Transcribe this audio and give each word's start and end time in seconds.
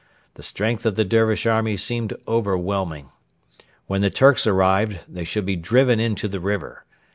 The 0.33 0.41
strength 0.41 0.87
of 0.87 0.95
the 0.95 1.05
Dervish 1.05 1.45
army 1.45 1.77
seemed 1.77 2.13
overwhelming. 2.27 3.11
When 3.85 4.01
the 4.01 4.09
'Turks' 4.09 4.47
arrived, 4.47 5.01
they 5.07 5.23
should 5.23 5.45
be 5.45 5.55
driven 5.55 5.99
into 5.99 6.27
the 6.27 6.39
river. 6.39 6.85